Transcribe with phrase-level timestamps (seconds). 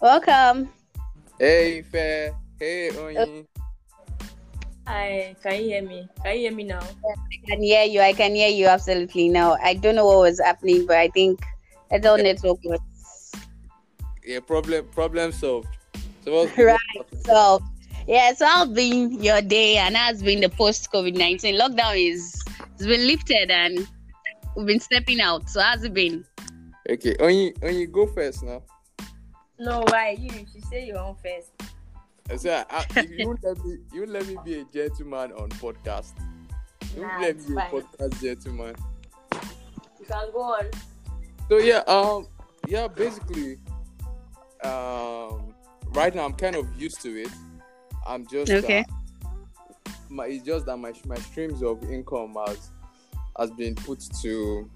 [0.00, 0.68] Welcome.
[1.40, 2.34] Hey, Fair.
[2.60, 3.46] Hey, Onyi.
[4.86, 6.08] Hi, can you hear me?
[6.22, 6.80] Can you hear me now?
[6.80, 8.00] I can hear you.
[8.00, 9.56] I can hear you absolutely now.
[9.62, 11.40] I don't know what was happening, but I think
[11.90, 12.80] it's all network was
[14.22, 15.68] Yeah, problem problem solved.
[16.24, 16.78] So what's right.
[17.24, 17.60] So
[18.06, 22.44] yeah, so how's been your day and how's been the post COVID nineteen lockdown is
[22.74, 23.88] it's been lifted and
[24.56, 25.48] we've been stepping out.
[25.48, 26.22] So how's it been?
[26.88, 28.62] Okay, Onyi, Onyi, go first now.
[29.58, 30.30] No, why you?
[30.54, 31.50] You say your own on first.
[32.30, 35.32] I said, I, if you won't let me, you won't let me be a gentleman
[35.32, 36.12] on podcast.
[36.94, 38.74] You Nah, let me be a podcast gentleman.
[40.00, 40.64] You can go on.
[41.48, 42.26] So yeah, um,
[42.66, 43.58] yeah, basically,
[44.64, 45.54] um,
[45.92, 47.30] right now I'm kind of used to it.
[48.06, 48.84] I'm just Okay.
[49.24, 49.28] uh,
[50.08, 52.70] my it's just that my my streams of income has
[53.38, 54.68] has been put to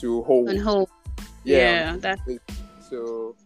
[0.00, 0.48] to hold.
[0.48, 0.90] On hold.
[1.44, 2.18] Yeah, Yeah, that
[2.90, 3.36] so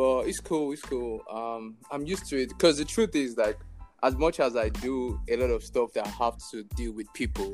[0.00, 3.58] but it's cool it's cool um i'm used to it because the truth is like
[4.02, 7.06] as much as i do a lot of stuff that i have to deal with
[7.12, 7.50] people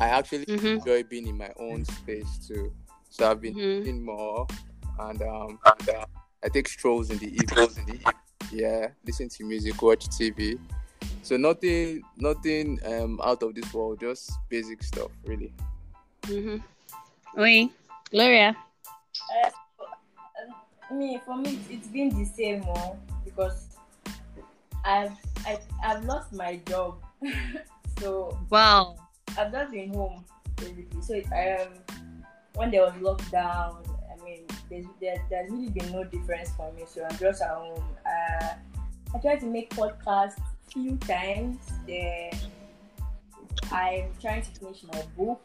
[0.00, 0.76] i actually Mhm.
[0.78, 2.72] enjoy being in my own space too
[3.10, 3.84] so i've been Mhm.
[3.84, 4.46] doing more
[5.00, 6.06] and um and, uh,
[6.42, 8.14] i take strolls in the evenings in evening.
[8.50, 10.58] yeah listen to music watch tv
[11.22, 15.52] so nothing nothing um out of this world just basic stuff really
[16.22, 16.56] mm-hmm.
[17.38, 17.68] Oi,
[18.10, 18.56] Gloria.
[19.44, 19.50] Uh,
[20.92, 23.66] me, for me, it's- it's been the same, oh, because
[24.84, 25.12] I've
[25.46, 26.96] I, I've lost my job,
[27.98, 28.96] so Wow.
[29.38, 30.24] I've just been home
[30.56, 31.02] basically.
[31.02, 31.72] So it, um,
[32.54, 33.76] when there was lockdown,
[34.10, 36.84] I mean, there's there, there's really been no difference for me.
[36.86, 37.82] So I'm just at home.
[38.06, 38.54] Uh,
[39.14, 40.40] I tried to make podcasts
[40.72, 41.58] few times.
[41.86, 42.32] Then
[43.70, 45.40] I'm trying to finish my book.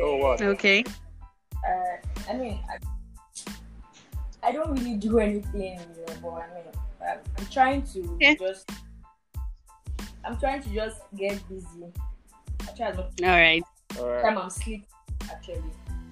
[0.00, 0.36] Oh, wow.
[0.40, 0.84] Okay.
[1.66, 1.96] uh,
[2.28, 2.78] I mean, I,
[4.44, 6.64] I don't really do anything, you know, but I mean,
[7.00, 8.34] I'm, I'm trying to Yeah.
[8.34, 8.70] just,
[10.24, 11.66] I'm trying to just get busy.
[12.62, 13.62] I try not All right.
[13.98, 14.86] all right time I'm sleeping
[15.30, 15.62] actually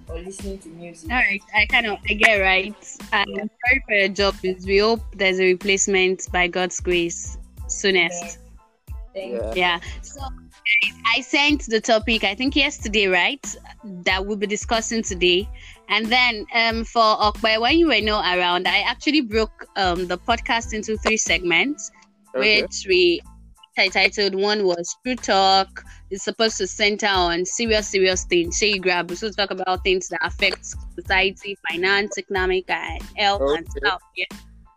[0.08, 1.10] or listening to music.
[1.10, 2.74] All right, I kind of I get right.
[3.12, 4.34] Um, sorry for your job.
[4.42, 7.38] Is we hope there's a replacement by God's grace
[7.68, 8.38] soonest.
[9.14, 9.80] Thank yeah Yeah.
[10.02, 10.20] So
[11.14, 13.44] I sent the topic I think yesterday, right?
[13.84, 15.48] That we'll be discussing today.
[15.88, 20.18] And then um for Okwe, when you were not around, I actually broke um the
[20.18, 21.90] podcast into three segments,
[22.34, 22.62] okay.
[22.62, 23.20] which we
[23.76, 25.84] titled one was True Talk.
[26.10, 28.58] It's supposed to center on serious, serious things.
[28.58, 33.02] Say you grab, we're supposed to talk about things that affect society, finance, economic, and
[33.16, 33.78] health and Okay.
[33.78, 34.02] stuff.
[34.16, 34.26] Yeah.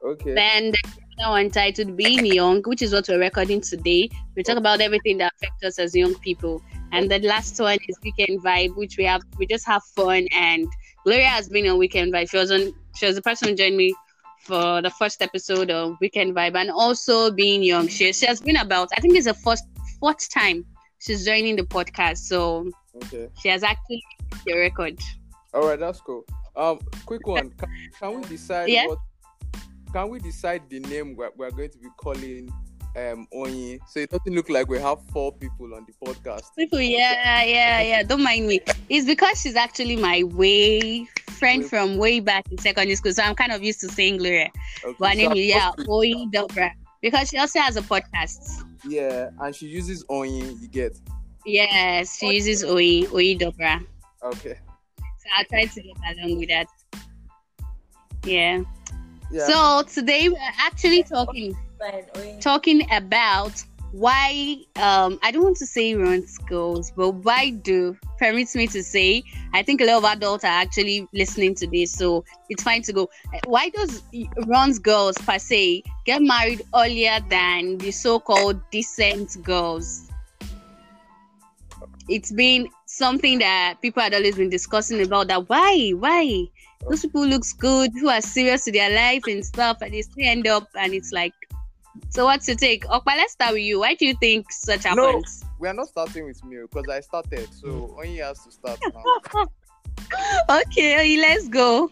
[0.03, 4.09] okay Then the other one titled Being Young, which is what we're recording today.
[4.35, 6.61] We talk about everything that affects us as young people.
[6.91, 10.67] And the last one is Weekend Vibe, which we have we just have fun and
[11.05, 12.29] Gloria has been on Weekend Vibe.
[12.29, 13.93] She was on she was the person who joined me
[14.39, 17.87] for the first episode of Weekend Vibe and also being young.
[17.87, 19.63] She, she has been about I think it's the first
[19.99, 20.65] fourth time
[20.99, 22.17] she's joining the podcast.
[22.17, 22.69] So
[23.03, 24.03] okay she has actually
[24.45, 24.99] the record.
[25.53, 26.25] All right, that's cool.
[26.55, 27.51] Um, quick one.
[27.51, 28.87] Can, can we decide Yeah.
[28.87, 28.99] what?
[29.93, 32.51] Can we decide the name we're, we're going to be calling
[32.95, 33.79] um Onyi?
[33.89, 36.43] So it doesn't look like we have four people on the podcast.
[36.57, 38.03] People, yeah, yeah, yeah.
[38.03, 38.61] Don't mind me.
[38.89, 41.05] It's because she's actually my way
[41.39, 43.11] friend Way- from way back in secondary school.
[43.13, 44.49] So I'm kind of used to saying Gloria.
[44.83, 46.71] Okay, But her name so is yeah, Oi Dobra.
[47.01, 48.63] Because she also has a podcast.
[48.87, 50.61] yeah, and she uses Onyi.
[50.61, 50.97] You get
[51.45, 53.85] Yes, she uses Oi Oi Dobra.
[54.23, 54.57] okay.
[54.99, 56.67] So I'll try to get along with that.
[58.23, 58.61] Yeah.
[59.31, 59.47] Yeah.
[59.47, 61.55] So today we're actually talking.
[62.41, 68.55] Talking about why um I don't want to say runs girls, but why do permits
[68.55, 72.25] me to say I think a lot of adults are actually listening to this, so
[72.49, 73.09] it's fine to go.
[73.45, 74.03] Why does
[74.47, 80.09] runs girls per se get married earlier than the so-called decent girls?
[82.09, 86.45] It's been something that people had always been discussing about that why why
[86.87, 90.25] those people looks good who are serious to their life and stuff and they still
[90.25, 91.33] end up and it's like
[92.09, 92.85] so what's your take?
[92.85, 93.79] Okpa, let's start with you.
[93.79, 95.43] Why do you think such happens?
[95.43, 95.49] No.
[95.59, 99.45] we are not starting with me because I started, so Onyi has to start now.
[100.61, 101.91] okay, let's go.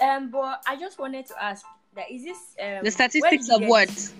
[0.00, 1.64] Um, but I just wanted to ask
[1.94, 4.12] that is this um The statistics where did you of what?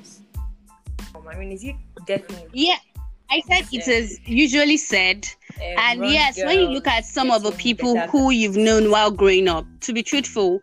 [1.28, 2.50] I mean, is it definitely?
[2.52, 2.78] Yeah,
[3.32, 5.26] I said it is usually said.
[5.78, 9.48] And yes, when you look at some of the people who you've known while growing
[9.48, 10.60] up, to be truthful,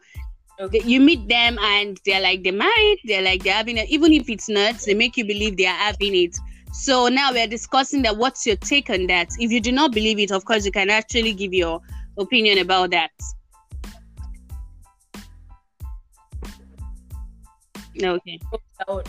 [0.60, 0.81] Okay.
[0.83, 4.30] you meet them and they're like they're married, they're like they're having it, even if
[4.30, 6.38] it's not, they make you believe they are having it.
[6.74, 8.18] So now we're discussing that.
[8.18, 9.30] What's your take on that?
[9.39, 11.81] If you do not believe it, of course, you can actually give your
[12.18, 13.12] opinion about that?
[17.95, 18.39] No, okay.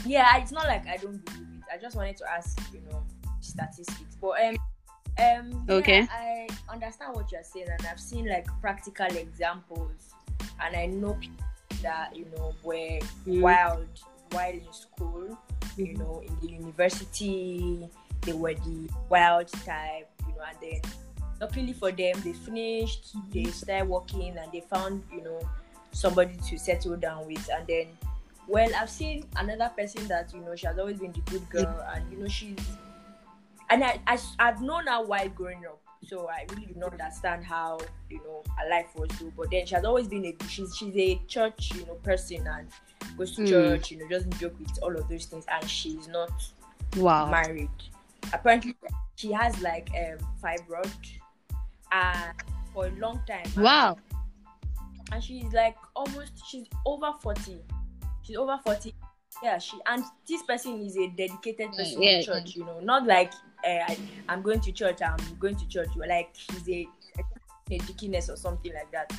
[0.07, 1.65] Yeah, it's not like I don't believe it.
[1.73, 3.03] I just wanted to ask, you know,
[3.41, 4.17] statistics.
[4.21, 4.57] But um,
[5.19, 6.09] um, yeah, Okay.
[6.11, 10.15] I understand what you're saying, and I've seen like practical examples,
[10.63, 11.45] and I know people
[11.83, 13.41] that you know were Mm.
[13.41, 13.89] wild
[14.33, 15.37] while in school.
[15.77, 15.99] You Mhm.
[15.99, 17.89] know, in the university,
[18.23, 20.09] they were the wild type.
[20.27, 20.93] You know, and then
[21.41, 23.15] luckily for them, they finished.
[23.33, 25.41] They started working, and they found you know
[25.93, 27.87] somebody to settle down with, and then.
[28.49, 31.87] Well, I've seen another person that you know she has always been the good girl,
[31.95, 32.59] and you know she's
[33.71, 37.45] and I, I I've known her while growing up, so I really did not understand
[37.45, 37.79] how
[38.09, 39.33] you know her life was though.
[39.37, 42.69] But then she has always been a she's she's a church you know person and
[43.17, 43.49] goes to Mm.
[43.49, 46.31] church, you know, doesn't joke with all of those things, and she's not
[46.97, 47.31] Wow.
[47.31, 47.71] married.
[48.33, 48.75] Apparently,
[49.17, 50.91] she has like um fibroid,
[51.93, 52.33] and
[52.73, 53.47] for a long time.
[53.57, 53.97] Wow.
[55.13, 57.59] and she's like almost she's over 40
[58.23, 58.95] she's over 40
[59.43, 63.07] yeah she and this person is a dedicated person yeah, to church you know not
[63.07, 63.99] like uh, Eh, I,
[64.29, 65.89] i'm going to church i'm going to church.
[65.97, 66.89] Like she's a
[67.71, 69.13] a deaconess or something like that.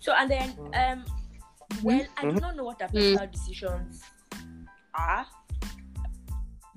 [0.00, 0.92] So and then mm.
[0.92, 1.04] um
[1.82, 2.38] well i do mm-hmm.
[2.38, 3.32] not know what her personal mm.
[3.32, 4.02] decisions
[4.94, 5.26] are.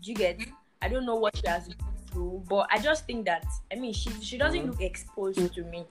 [0.01, 0.39] Do you get?
[0.81, 1.77] I don't know what she has been
[2.11, 4.67] through but i just think that i mean she she doesn't mm.
[4.67, 5.85] look exposed to me.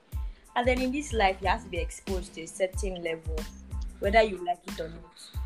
[0.54, 3.36] And then in this life, you have to be exposed to a certain level,
[4.00, 5.40] whether you like it or not.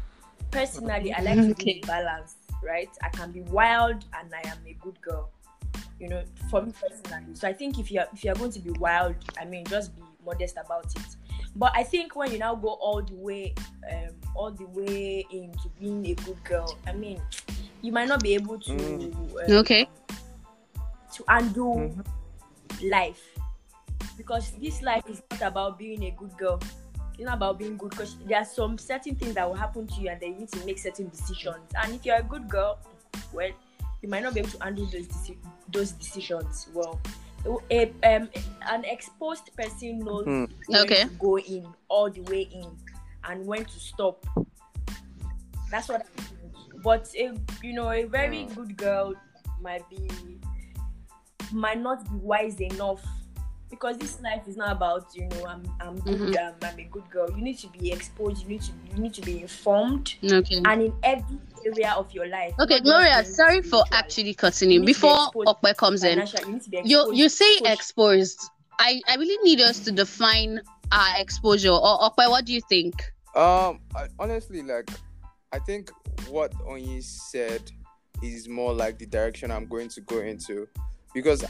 [0.51, 1.75] Personally, I like to Okay.
[1.75, 2.91] be balanced, right?
[3.03, 5.31] I can be wild and I am a good girl.
[5.99, 7.35] You know, for me personally.
[7.35, 10.03] So I think if you're if you're going to be wild, I mean just be
[10.25, 11.17] modest about it.
[11.55, 13.55] But I think when you now go all the way,
[13.91, 17.23] um, all the way into being a good girl, I mean,
[17.81, 19.51] you might not be able to Mm.
[19.51, 19.89] um, Okay.
[21.15, 22.05] to undo Mhm.
[22.91, 23.39] life
[24.19, 26.61] because this life is not about being a good girl
[27.15, 30.01] it's not about being good because there are some certain things that will happen to
[30.01, 32.79] you and then you need to make certain decisions and if you're a good girl
[33.33, 33.51] well
[34.07, 35.37] you might not be able to handle those deci-
[35.73, 37.01] those decisions well
[37.71, 38.29] a, um,
[38.71, 40.49] an exposed person knows when
[40.83, 41.03] Okay.
[41.05, 42.71] to go in all the way in
[43.25, 44.25] and when to stop
[45.71, 46.83] that's what I think.
[46.85, 48.55] but a, you know a very Hmm.
[48.55, 49.15] good girl
[49.61, 50.09] might be
[51.53, 53.05] might not be wise enough
[53.71, 57.09] because this life is not about you know I'm I'm good um, I'm a good
[57.11, 57.29] girl.
[57.31, 58.43] You need to be exposed.
[58.43, 60.63] You need to you need to be informed, Okay.
[60.65, 62.55] and in every area of your life.
[62.61, 64.87] Okay, Gloria, sorry for spiritual, actually cutting You in.
[64.87, 68.41] be Before exposed Okwe comes in, you need to be you you say social- exposed.
[68.79, 70.61] I, I really need us to define
[70.93, 71.71] our exposure.
[71.71, 72.95] Or Okwe, what do you think?
[73.35, 74.91] Um, I, honestly, like,
[75.51, 75.91] I think
[76.29, 77.73] what Onyi said
[78.23, 80.69] is more like the direction I'm going to go into,
[81.15, 81.43] because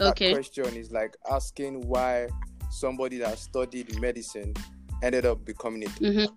[0.00, 0.32] ask that Okay.
[0.32, 2.28] question is like asking why
[2.70, 4.54] somebody that studied medicine
[5.02, 5.90] ended up becoming it.
[5.98, 6.34] hmm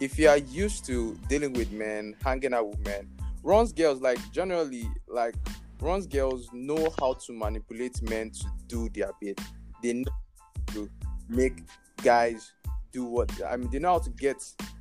[0.00, 3.08] If you are used to dealing with men, hanging out with men,
[3.42, 5.34] runs girls like generally like
[5.80, 9.40] runs girls know how to manipulate men to do their bit.
[9.82, 10.12] They know
[10.68, 10.88] to
[11.28, 11.62] make
[12.02, 12.52] guys
[12.92, 13.70] do what I mean.
[13.70, 14.36] They know how to get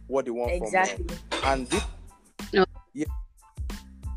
[0.07, 1.05] what they want exactly.
[1.07, 1.83] from men, and this,
[2.53, 2.65] No.
[2.93, 3.05] yeah,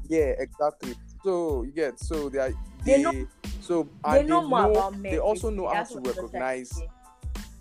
[0.08, 0.94] yeah, exactly.
[1.24, 2.50] So you get so they are
[2.84, 3.26] They they, know-
[3.70, 5.12] so They and know more about men.
[5.12, 6.82] They also know how to what I'm just trying recognize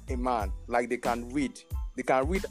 [0.10, 0.52] a man.
[0.68, 1.60] Like they can read.
[1.96, 2.46] They can read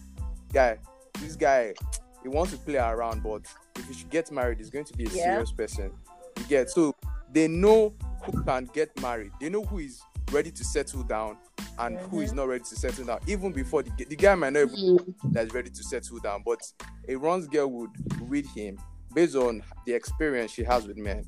[0.53, 0.79] guy.
[1.21, 1.75] This guy
[2.23, 3.43] he wants to play around, but
[3.77, 5.25] if he should get married, he's going to be a Yeah.
[5.25, 5.91] serious person.
[6.39, 6.95] You get so
[7.33, 9.33] they know who can get married.
[9.41, 10.01] They know who is
[10.31, 11.37] ready to settle down
[11.81, 12.37] and who is Mhm.
[12.37, 13.19] not ready to settle down.
[13.27, 16.61] Even before the, the guy might not even that's ready to settle down, but
[17.09, 17.91] a runs girl would
[18.23, 18.79] read him
[19.15, 21.25] based on the experience she has with men.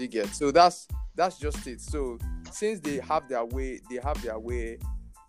[0.00, 1.78] You get so that's that's just it.
[1.78, 2.16] So
[2.50, 4.78] since they have their way, they have their way,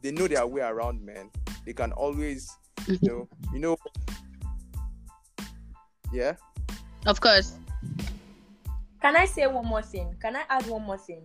[0.01, 1.29] they know their way around men.
[1.65, 2.49] They can always,
[2.87, 3.77] you know, you know,
[6.13, 6.35] yeah.
[7.05, 7.57] Of course.
[9.01, 10.15] Can I say one more thing?
[10.21, 11.21] Can I add one more thing?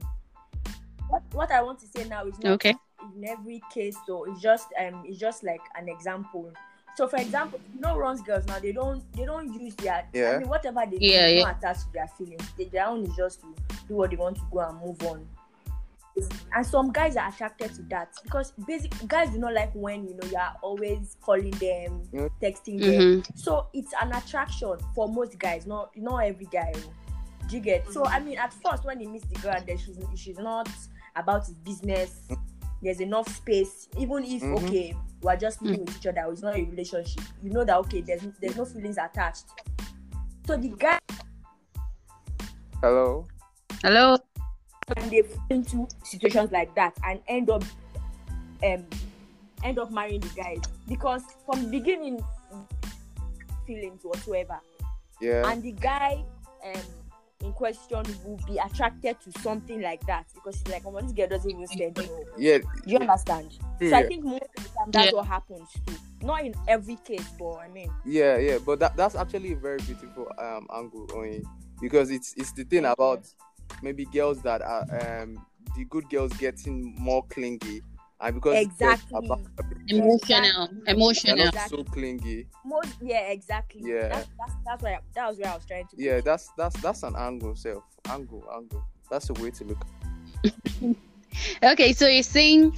[1.09, 2.75] What what I want to say now is not Okay.
[3.15, 4.25] in every case though.
[4.25, 6.53] It's just um it's just like an example.
[6.97, 10.33] So for example, you know runs girls now they don't they don't use their Yeah.
[10.33, 11.45] I mean whatever they do, Yeah, they yeah.
[11.45, 12.49] don't attach to their feelings.
[12.57, 13.55] They, their own is just to
[13.89, 15.27] do what they want to go and move on.
[16.55, 20.15] And some guys are attracted to that because basic guys do not like when you
[20.17, 22.03] know you are always calling them,
[22.43, 23.21] texting them.
[23.23, 26.73] hmm So it's an attraction for most guys, not not every guy.
[27.49, 27.93] Do you get?
[27.93, 30.69] So I mean, at first when he meets the girl, and then she's she's not
[31.15, 32.23] about his business.
[32.83, 34.65] There's enough space, even if Mhm.
[34.65, 36.31] okay, we're just living with each other.
[36.31, 37.23] It's not a relationship.
[37.43, 39.47] You know that okay, there's there's no feelings attached.
[40.47, 40.99] So the guy
[42.83, 43.27] Hello.
[43.83, 44.17] Hello.
[44.97, 47.65] and they fall into situations like that and end up
[48.63, 48.87] um
[49.65, 50.57] end up marrying the guy
[50.89, 52.21] because from the beginning
[53.67, 54.61] feelings whatsoever
[55.21, 55.51] Yeah.
[55.51, 56.23] and the guy
[56.65, 56.83] um
[57.43, 61.29] in question will be attracted to something like that because he's like, oh, this girl
[61.29, 62.09] doesn't even stand me.
[62.39, 62.59] yeah.
[62.59, 63.53] Do you understand?
[63.81, 65.17] So I think most of the time that's Yeah.
[65.19, 65.95] what happens too.
[66.23, 69.79] Not in every case, but I mean, Yeah, yeah, but that, that's actually a very
[69.79, 71.45] beautiful um angle Oyin,
[71.81, 73.27] because it's it's the thing about
[73.83, 74.87] maybe girls that are
[75.23, 75.45] um
[75.77, 77.83] the good girls getting more clingy
[78.21, 79.29] and because girls exactly.
[79.31, 79.39] are
[79.89, 81.37] Emotional, emotional.
[81.37, 82.47] not so clingy.
[82.65, 83.83] Most, yeah, exactly.
[83.85, 84.09] Yeah.
[84.09, 85.97] That's that's that's where I, that was where I was trying to.
[85.97, 87.85] Yeah, that's that's that's an angle self.
[88.09, 88.85] Angle, angle.
[89.11, 90.97] That's a way to look.
[91.63, 92.75] Okay, so you're saying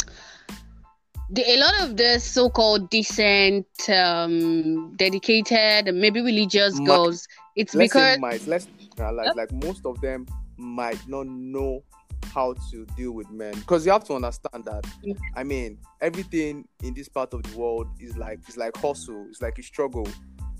[1.30, 7.28] the, a lot of the so-called decent, um, dedicated, maybe religious Might- girls.
[7.56, 8.68] It's Let's say because might let's
[8.98, 10.26] like like most of them
[10.56, 11.82] might not know
[12.28, 14.84] how to deal with men because you have to understand that
[15.34, 19.40] i mean everything in this part of the world is like it's like hustle it's
[19.42, 20.06] like a struggle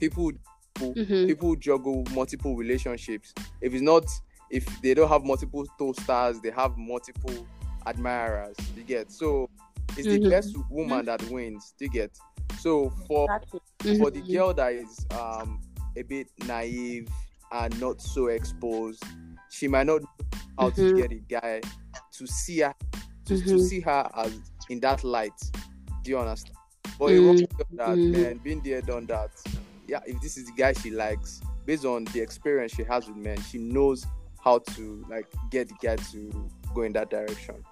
[0.01, 0.33] people
[0.81, 1.27] Mhm.
[1.27, 4.05] people juggle multiple relationships if it's not
[4.51, 7.47] if they don't have multiple toasters they have multiple
[7.87, 9.49] admirers you get so
[9.97, 10.31] it's the Mhm.
[10.31, 12.17] best woman that wins you get
[12.61, 13.27] so for
[13.99, 14.33] for the Mhm.
[14.33, 15.61] girl that is um
[15.97, 17.09] a bit naive
[17.51, 19.03] and not so exposed,
[19.51, 20.03] she might not
[20.59, 20.75] how Mhm.
[20.75, 21.61] to get a guy
[22.13, 22.75] to see her
[23.27, 23.61] to, to Mhm.
[23.61, 25.39] see her as in that light.
[26.03, 26.57] Do you understand?
[26.99, 28.11] But a Mm, woman that mm.
[28.11, 29.31] man, been there, done that.
[29.87, 33.17] Yeah, if this is the guy she likes, based on the experience she has with
[33.17, 34.05] men, she knows
[34.43, 37.63] how to like get the guy to go in that direction.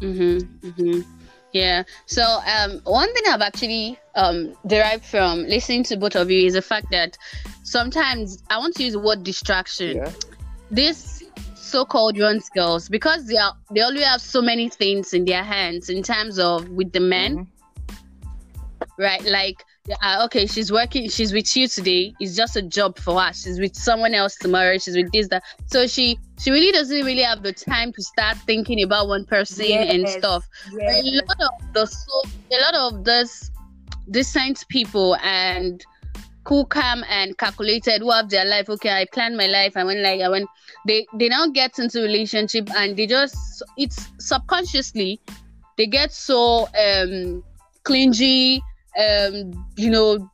[0.00, 1.00] Mm-hmm, mm-hmm.
[1.52, 1.84] Yeah.
[2.06, 6.54] So um, one thing I've actually um, derived from listening to both of you is
[6.54, 7.16] the fact that
[7.62, 9.98] sometimes I want to use the word distraction.
[9.98, 10.10] Yeah.
[10.70, 11.21] This
[11.72, 15.88] so-called runs girls because they are they already have so many things in their hands
[15.88, 17.46] in terms of with the men, Mhm.
[18.98, 19.24] right?
[19.24, 19.56] Like.
[20.00, 21.08] Uh, okay, she's working.
[21.10, 22.14] She's with you today.
[22.20, 23.32] It's just a job for her.
[23.32, 24.78] She's with someone else tomorrow.
[24.78, 25.42] She's with this that.
[25.66, 29.66] So she she really doesn't really have the time to start thinking about one person
[29.72, 31.00] and stuff Yeah.
[31.00, 32.22] a lot of the so
[32.56, 33.50] a lot of this
[34.12, 35.84] decent people and
[36.44, 38.68] cool calm and calculated who have their life.
[38.68, 39.76] Okay i planned my life.
[39.76, 40.48] I went like i went.
[40.86, 45.20] They they now get into relationship and they just it's subconsciously
[45.78, 47.42] they get so um
[47.84, 48.62] clingy
[48.98, 50.30] um you know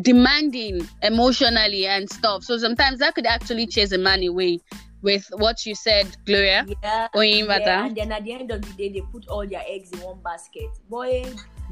[0.00, 2.44] demanding emotionally and stuff.
[2.44, 4.60] So sometimes that could actually chase a man away
[5.02, 7.08] with what you said gloria Yeah.
[7.14, 7.84] Oyin yeah.
[7.86, 10.20] And then at the end of the day, they put all their eggs in one
[10.22, 10.70] basket.
[10.88, 11.24] Boy,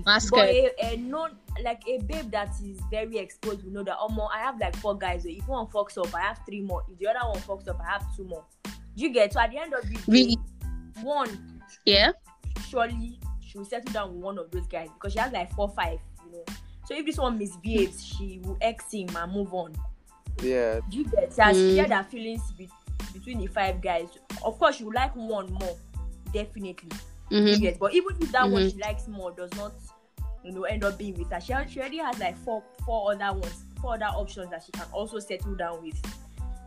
[0.05, 3.97] basket boy, a, non like a babe that is very exposed you know that.
[3.99, 4.29] Oh, more.
[4.35, 5.23] I have like four guys.
[5.23, 6.83] So if one fucks up, I have three more.
[6.91, 8.45] If the other one fucks up, I have two more.
[8.65, 9.33] Do you get?
[9.33, 10.37] So at the end of the day, We-
[11.03, 12.11] one yeah
[12.69, 15.69] surely she will settle down with one of those guys because she has like four,
[15.71, 16.45] five, you know.
[16.87, 19.75] So if this one misbehaves, she will X him and move on.
[20.43, 20.81] Yeah.
[20.89, 21.33] Do you get?
[21.33, 21.71] So as Mm.
[21.71, 22.69] she shared her feelings be-
[23.13, 24.09] between the five guys.
[24.45, 25.77] Of course, she would like one more,
[26.33, 26.91] definitely.
[27.31, 27.61] You Mhm.
[27.61, 27.79] get?
[27.79, 28.73] But even if that one Mhm.
[28.73, 29.73] she likes more does not,
[30.45, 33.39] you know, end up being with her, she, she already has like four, four other
[33.39, 36.01] ones, four other options that she can also settle down with.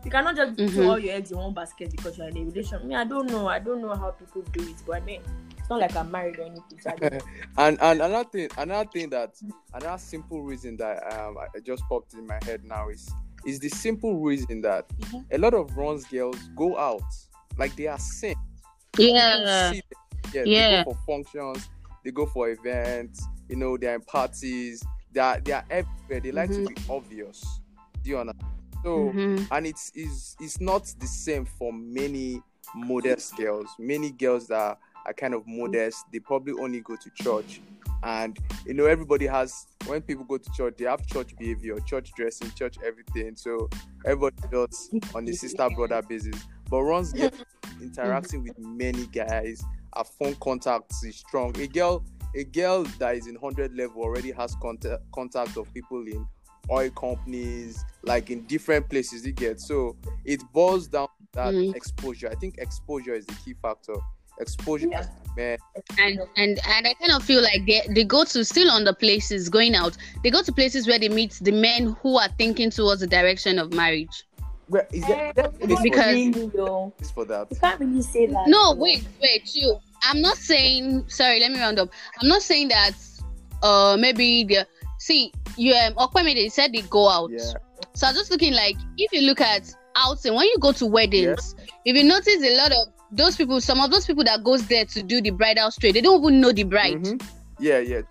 [0.06, 0.72] You cannot just Mhm.
[0.74, 2.82] throw all your eggs in one basket because you're in a relationship.
[2.82, 3.48] I mean, I don't know.
[3.48, 5.22] I don't know how people do it, but I mean,
[5.58, 6.80] it's not like I'm married or anything.
[6.82, 7.20] So I don't know.
[7.58, 9.36] and and another thing another thing that
[9.74, 13.10] another simple reason that um I just popped in my head now is
[13.46, 15.26] is the simple reason that Mhm.
[15.32, 17.04] a lot of runs girls go out
[17.58, 18.36] like they are seen
[18.98, 19.74] Yeah.
[20.34, 20.78] Yeah, Yeah.
[20.78, 21.70] they go for functions
[22.04, 26.32] they go for events you know they're in parties they are they are everywhere they
[26.32, 27.44] like to be obvious
[28.04, 28.52] do you understand
[28.84, 29.48] so Mhm.
[29.52, 32.42] and it's is it's not the same for many
[32.76, 37.62] modest girls many girls that are kind of modest they probably only go to church
[38.04, 42.12] and you know everybody has when people go to church they have church behavior church
[42.16, 43.36] dressing church everything.
[43.36, 43.70] So
[44.06, 46.36] everybody does on the sister brother basis.
[46.70, 47.34] But runs get
[47.82, 51.56] interacting with many guys our phone contacts is strong.
[51.60, 52.04] A girl
[52.36, 56.26] a girl that is in 100 level already has contact contact of people in
[56.72, 59.60] oil companies like in different places you get.
[59.60, 59.96] So
[60.26, 61.76] it boils down to that Mhm.
[61.76, 62.30] exposure.
[62.30, 63.96] I think exposure is the key factor
[64.40, 65.06] exposure Yeah.
[65.38, 65.58] man
[66.00, 68.94] and and and I kind of feel like they they go to still on the
[68.94, 69.98] places going out.
[70.24, 73.58] They go to places where they meet the men who are thinking towards the direction
[73.60, 74.26] of marriage.
[74.70, 76.94] Well, is there, there is for, Because- really, though.
[77.00, 78.48] is for that You can't really say that.
[78.48, 79.78] No, wait, wait, you.
[80.04, 81.06] I'm not saying.
[81.10, 81.90] Sorry, let me round up.
[82.22, 82.92] I'm not saying that.
[83.62, 84.68] Uh, maybe the
[85.00, 87.32] see you um Okwemede said they go out.
[87.32, 87.54] yeah
[87.94, 91.56] So I'm just looking like if you look at outing when you go to weddings,
[91.86, 94.86] if you notice a lot of those people, some of those people that goes there
[94.86, 96.96] to do the bridal straight, they don't even know the bride.
[96.96, 97.22] Mhm.
[97.60, 98.02] Yeah, yeah.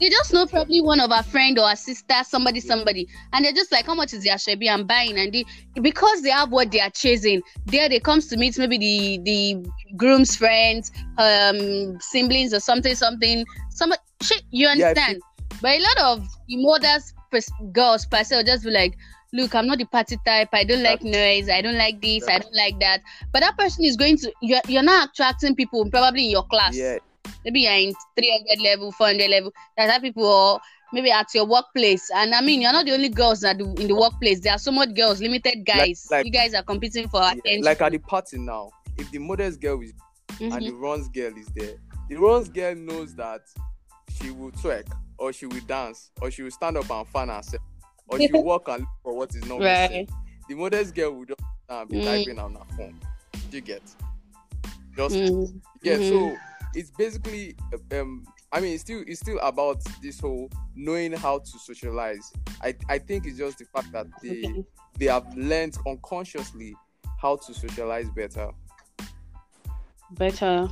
[0.00, 3.52] They just know probably one of a friend or a sister, somebody, somebody, and they're
[3.52, 5.18] just like, how much is their aso ebi I'm buying?
[5.18, 5.44] And they,
[5.80, 9.70] because they have what they are chasing, there they comes to meet maybe the the
[9.96, 13.44] groom's friends, um, siblings or something, something.
[13.70, 15.20] Some shit, you Yeah, understand?
[15.62, 17.12] but a lot of the mothers,
[17.72, 18.96] girls per se, will just be like,
[19.32, 20.48] look, I'm not the party type.
[20.52, 21.48] I don't like noise.
[21.48, 22.26] I don't like this.
[22.28, 23.02] I don't like that.
[23.32, 26.76] But that person is going to you're you're not attracting people probably in your class
[26.76, 26.98] Yeah,
[27.44, 30.60] maybe you're in 300 level, 400 level, that have people or
[30.92, 32.10] maybe at your workplace.
[32.14, 34.40] And I mean, you're not the only girls that do in the workplace.
[34.40, 36.06] There are so much girls, limited guys.
[36.10, 37.32] like- you guys are competing for yeah.
[37.32, 37.62] attention.
[37.64, 39.92] Like at the party now, if the modest girl is
[40.40, 40.66] and Mhm.
[40.66, 41.74] the runs girl is there,
[42.08, 43.42] the runs girl knows that
[44.20, 44.86] she will twerk
[45.18, 47.62] or she will dance or she will stand up and fan herself
[48.08, 49.90] or you walk and look for what is not Right.
[49.90, 50.08] missing.
[50.48, 52.04] The modest girl will just stand and be Mm.
[52.04, 52.98] typing on her phone.
[53.52, 53.82] You get
[54.96, 55.60] just Mm.
[55.82, 55.96] yeah.
[55.96, 56.08] Mhm.
[56.08, 56.36] So
[56.74, 57.54] it's basically
[57.92, 58.24] um.
[58.50, 62.32] I mean, it's still it's still about this whole knowing how to socialize.
[62.62, 64.64] I I think it's just the fact that they Okay.
[64.98, 66.74] they have learned unconsciously
[67.20, 68.50] how to socialize better.
[70.12, 70.70] Better.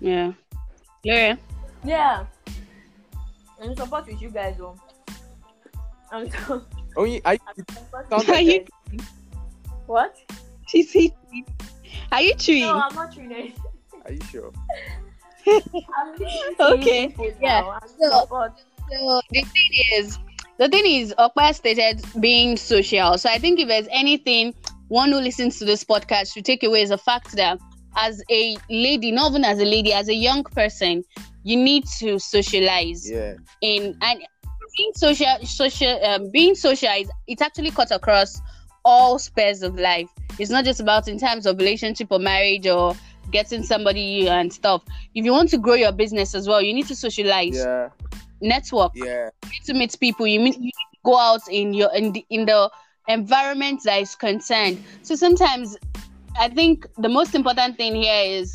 [0.00, 0.32] Yeah.
[1.04, 1.36] yeah,
[1.84, 2.26] Yeah.
[3.62, 4.76] I'm support with you guys though.
[6.14, 6.62] I'm so oh,
[6.96, 8.60] Only I I'm support Sounds with Are you-
[8.92, 9.08] guys.
[9.86, 10.16] What?
[10.68, 11.44] She's hitting.
[12.12, 12.62] Are you chewing?
[12.62, 13.52] No, I'm not treating.
[14.04, 14.52] are you sure?
[15.46, 17.78] I'm Okay, yeah.
[17.98, 18.26] So-
[18.90, 20.18] So the thing is,
[20.58, 23.18] the thing is, Okpa stated being social.
[23.18, 24.54] So I think if there's anything
[24.88, 27.58] one who listens to this podcast should take away is the fact that
[27.96, 31.02] as a lady, not even as a lady, as a young person,
[31.42, 33.10] you need to socialize.
[33.10, 33.34] Yeah.
[33.62, 34.20] In and
[34.76, 38.40] being social, social, um, being social is it actually cuts across
[38.84, 40.08] all spheres of life.
[40.38, 42.94] It's not just about in terms of relationship or marriage or
[43.30, 44.82] getting somebody and stuff.
[45.14, 47.88] If you want to grow your business as well, you need to socialize Yeah.
[48.40, 49.30] network Yeah.
[49.44, 52.12] you need to meet people you meet you need to go out in your in
[52.12, 52.70] the in the
[53.08, 55.78] environment that is concerned so sometimes
[56.38, 58.54] i think the most important thing here is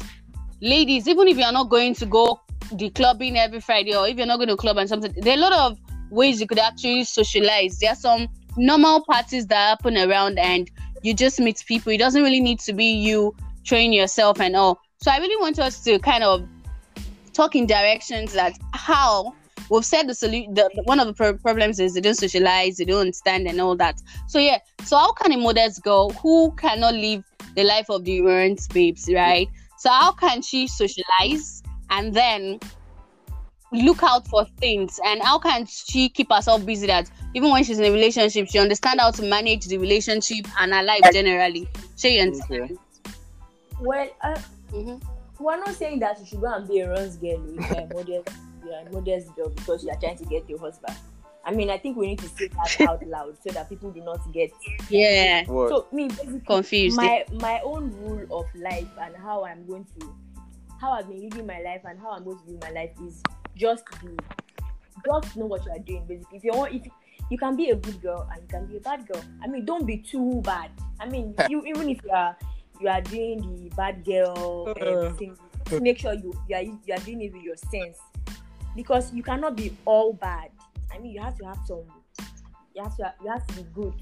[0.62, 2.40] ladies even if you're not going to go
[2.74, 5.38] the clubbing every friday or if you're not going to club and something there are
[5.38, 5.80] a lot of
[6.10, 7.80] ways you could actually socialize.
[7.80, 10.70] There are some normal parties that happen around and
[11.02, 11.92] you just meet people.
[11.92, 14.82] It doesn't really need to be you train yourself and all.
[15.02, 16.46] So i really want us to kind of
[17.34, 19.34] talk in directions that how
[19.70, 23.02] we've said the solution one of the pro- problems is they don't socialize they don't
[23.02, 24.02] understand and all that.
[24.28, 27.24] So yeah so how can a modest girl who cannot live
[27.56, 29.48] the life of the errands babes right?
[29.78, 32.60] So how can she socialize and then
[33.72, 37.78] look out for things and how can she keep herself busy that even when she's
[37.80, 42.08] in a relationship she understand how to manage the relationship and her life generally so
[42.08, 42.76] you understand Okay.
[43.82, 44.36] Well, uh,
[44.74, 45.02] Mhm.
[45.40, 47.88] we're not saying that you should go and be a runs girl if you're a
[47.88, 48.30] modest,
[48.66, 50.98] you're a modest girl because you're trying to get your husband.
[51.46, 54.02] I mean, I think we need to say that out loud so that people do
[54.02, 54.52] not get
[54.90, 55.70] yeah What?
[55.70, 60.14] so me basically confused my my own rule of life and how I'm going to
[60.82, 63.22] how I've been living my life and how I'm going to live my life is
[63.60, 64.16] just be
[65.06, 66.38] just know what you are doing basically.
[66.38, 66.84] If you want if
[67.30, 69.22] you can be a good girl and you can be a bad girl.
[69.42, 70.72] I mean don't be too bad.
[71.00, 72.36] I mean you even if you are
[72.80, 76.94] you are doing the bad girl uh, thing, just make sure you you are you
[76.94, 78.00] are doing it with your sense.
[78.76, 80.50] Because you cannot be all bad.
[80.94, 81.84] I mean you have to have some
[82.76, 83.94] you have to you have to be good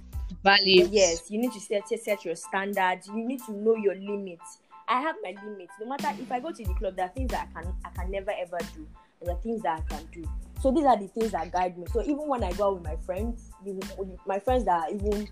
[0.43, 3.07] values Yes, you need to set, set set your standards.
[3.07, 4.59] You need to know your limits.
[4.87, 5.73] I have my limits.
[5.81, 7.89] No matter if I go to the club, there are things that I can I
[7.89, 8.87] can never ever do,
[9.21, 10.23] and are things that I can do.
[10.61, 11.85] So these are the things that guide me.
[11.91, 15.27] So even when I go out with my friends, the- my friends that are even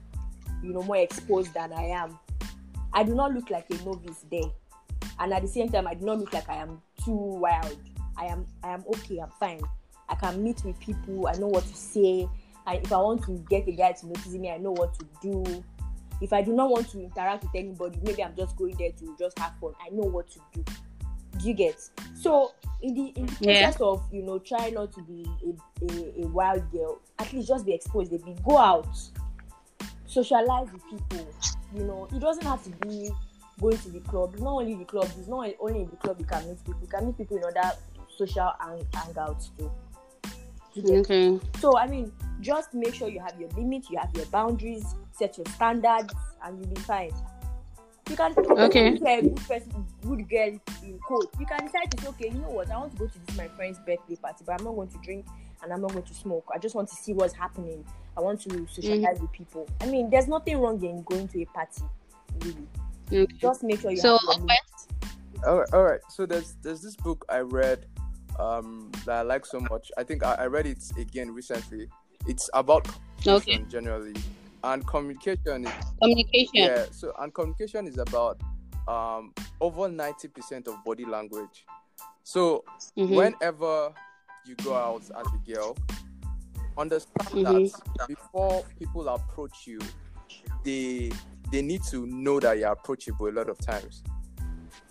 [0.64, 2.18] you know more exposed than I am,
[2.94, 4.52] I do not look like a novice there,
[5.20, 7.78] and at the same time, I do not look like I am too wild.
[8.18, 9.20] I am I am okay.
[9.20, 9.62] I'm fine.
[10.08, 11.28] I can meet with people.
[11.28, 12.30] I know what to say.
[12.68, 15.06] I, if I want to get a guy to notice me, I know what to
[15.22, 15.64] do.
[16.22, 19.16] If I do not want to interact with anybody, maybe I'm just going there to
[19.20, 19.74] just have fun.
[19.86, 20.64] I know what to do.
[21.40, 21.82] Do you get?
[22.14, 23.62] So in the in Yeah.
[23.66, 27.48] process of you know try not to be a, a, a wild girl, at least
[27.48, 28.12] just be exposed.
[28.12, 28.88] They be go out,
[30.06, 31.28] socialize with people.
[31.76, 33.10] You know, it doesn't have to be
[33.60, 34.32] going to the club.
[34.34, 35.10] It's not only the club.
[35.18, 36.82] It's not only in the club you can meet people.
[36.82, 37.76] You can meet people in other
[38.16, 39.72] social hang- hangouts too.
[40.78, 44.86] Okay So I mean, just make sure you have your limits, you have your boundaries,
[45.12, 47.12] set your standards, and you'll be fine.
[48.10, 48.88] You can Okay.
[48.94, 51.30] if you're a good person, good girl in quote.
[51.40, 53.36] You can decide to say, okay, you know what, I want to go to this
[53.38, 55.26] my friend's birthday party, but I'm not going to drink
[55.64, 56.48] and I'm not going to smoke.
[56.54, 57.84] I just want to see what's happening.
[58.16, 59.68] I want to socialize with people.
[59.82, 61.82] I mean, there's nothing wrong in going to a party,
[62.42, 62.68] really.
[63.12, 64.56] okay Just make sure you So, have okay.
[65.46, 66.00] All right, all right.
[66.10, 67.86] So there's there's this book I read
[68.40, 69.92] um, that I like so much.
[69.98, 71.88] I think I, I read it again recently.
[72.28, 72.88] It's about
[73.22, 73.70] communication Okay.
[73.70, 74.14] generally,
[74.66, 76.50] and communication is Communication.
[76.54, 76.86] yeah.
[76.92, 78.42] So and communication is about
[78.88, 81.66] um, over ninety percent of body language.
[82.24, 82.64] So
[82.98, 83.16] Mhm.
[83.16, 83.94] whenever
[84.46, 85.76] you go out as a girl,
[86.78, 87.72] understand Mhm.
[87.98, 89.80] that before people approach you,
[90.64, 91.12] they
[91.52, 94.04] they need to know that you're approachable a lot of times.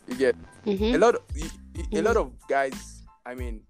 [0.07, 1.01] You get a Mhm.
[1.01, 2.05] lot of y- a Mhm.
[2.05, 3.63] lot of guys i mean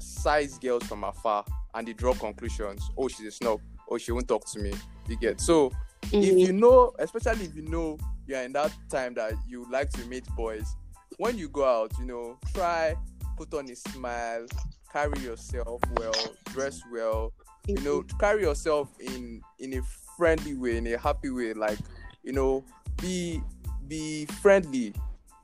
[0.00, 4.26] size girls from afar and they draw conclusions oh she's a snob oh she won't
[4.26, 4.72] talk to me
[5.08, 5.70] you get so
[6.04, 6.38] if Mhm.
[6.38, 10.24] you know especially if you know you're in that time that you like to meet
[10.36, 10.76] boys
[11.18, 12.94] when you go out you know try
[13.36, 14.46] put on a smile
[14.92, 16.12] carry yourself well
[16.46, 17.32] dress well
[17.66, 19.82] you know carry yourself in in a
[20.16, 21.78] friendly way in a happy way like
[22.22, 22.64] you know
[23.00, 23.40] be
[23.88, 24.92] be friendly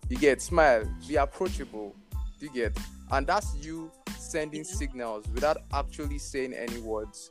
[0.08, 1.94] you get smile be approachable
[2.40, 2.76] you get
[3.12, 4.74] and that's you sending Yeah.
[4.74, 7.30] signals without actually saying any words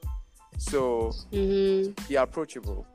[0.57, 1.95] so Mhm.
[2.07, 2.85] be approachable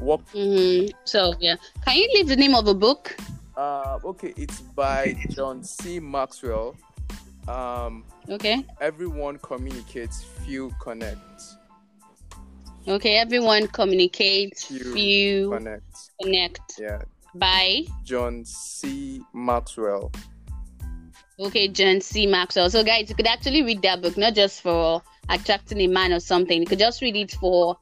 [0.00, 0.90] walk Mhm.
[1.04, 3.16] So yeah, can you leave the name of the book?
[3.56, 6.76] uh okay it's by john c maxwell
[7.48, 8.62] um Okay.
[8.80, 11.18] everyone communicates few connect.
[12.88, 13.16] Okay.
[13.16, 16.60] Everyone communicates, Few Few connects connect.
[16.78, 17.02] yeah
[17.34, 20.12] By john c maxwell
[21.38, 22.26] okay John C.
[22.26, 22.70] Maxwell.
[22.70, 26.20] So guys, you could actually read that book not just for attracting a man or
[26.20, 26.60] something.
[26.60, 27.78] You could just read it for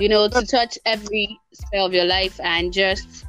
[0.00, 3.24] you know to touch every sphere of your life and just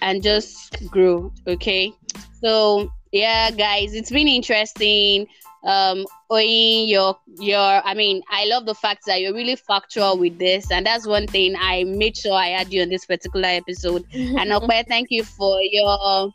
[0.00, 1.92] and just grow okay
[2.40, 5.26] so yeah guys it's been interesting
[5.64, 10.38] um Oyin, your your i mean i love the fact that you're really factual with
[10.38, 14.04] this and that's one thing i made sure i had you on this particular episode
[14.12, 16.32] and Okpe, thank you for your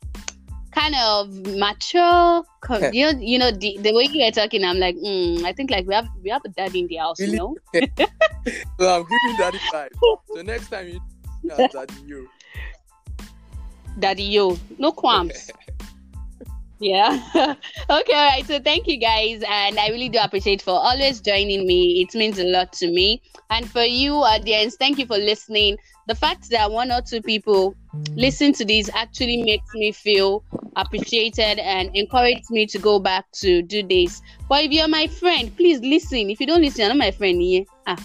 [0.78, 4.80] kind of mature co- you know, you know the, the way you were talking i'm
[4.80, 7.36] like mm, i think like we have we have a dad in the house you
[7.36, 7.56] know
[8.80, 9.90] so i'm giving daddy vibe
[10.34, 11.00] so next time you
[11.44, 12.28] yeah, daddy you
[14.00, 15.50] Daddy Yo, no qualms.
[16.80, 17.20] yeah.
[17.36, 18.46] okay, all right.
[18.46, 22.02] So thank you guys, and I really do appreciate for always joining me.
[22.02, 25.78] It means a lot to me, and for you, audience, thank you for listening.
[26.08, 27.76] The fact that one or two people
[28.16, 30.44] listen to this actually makes me feel
[30.76, 34.22] appreciated and encourages me to go back to do this.
[34.50, 36.30] But if you're my friend, please listen.
[36.30, 37.44] If you don't listen, you're not my friend.
[37.44, 37.64] Yeah.
[37.86, 37.98] Ah,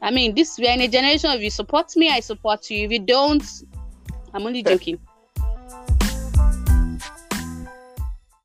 [0.00, 1.30] I mean, this we're in a generation.
[1.30, 2.84] If you support me, I support you.
[2.84, 3.44] If you don't,
[4.32, 4.98] I'm only joking.